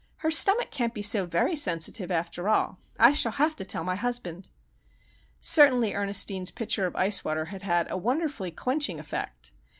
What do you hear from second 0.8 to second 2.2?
be so very sensitive,